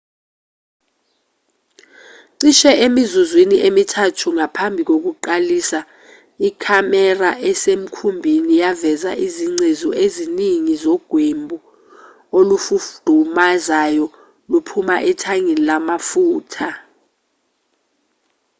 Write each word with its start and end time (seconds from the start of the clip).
cishe 2.39 2.71
emizuzwini 2.85 3.57
emithathu 3.67 4.27
ngaphambi 4.37 4.81
kokuqalisa 4.89 5.79
ikhamera 6.47 7.31
esemkhumbini 7.49 8.53
yaveza 8.63 9.11
izingcezu 9.25 9.89
eziningi 10.03 10.73
zogwebu 10.83 11.57
olufudumazayo 12.39 14.05
luphuma 14.51 14.95
ethangini 15.09 15.63
lamafutha 15.69 16.69